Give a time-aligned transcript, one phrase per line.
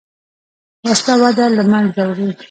[0.85, 2.29] وسله وده له منځه وړي